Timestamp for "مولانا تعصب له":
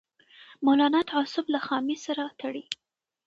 0.65-1.59